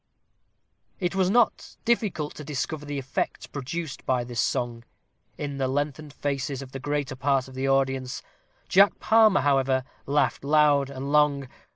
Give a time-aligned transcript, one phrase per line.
[0.99, 4.83] It was not difficult to discover the effect produced by this song,
[5.37, 8.23] in the lengthened faces of the greater part of the audience.
[8.67, 11.47] Jack Palmer, however, laughed loud and long.